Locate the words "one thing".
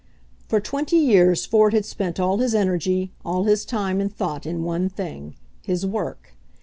4.63-5.35